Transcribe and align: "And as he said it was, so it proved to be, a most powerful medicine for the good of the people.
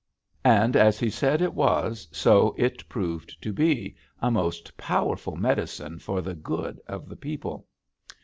"And 0.43 0.75
as 0.75 0.99
he 0.99 1.11
said 1.11 1.43
it 1.43 1.53
was, 1.53 2.07
so 2.11 2.55
it 2.57 2.89
proved 2.89 3.39
to 3.43 3.53
be, 3.53 3.95
a 4.19 4.31
most 4.31 4.75
powerful 4.75 5.35
medicine 5.35 5.99
for 5.99 6.21
the 6.21 6.33
good 6.33 6.81
of 6.87 7.07
the 7.07 7.15
people. 7.15 7.67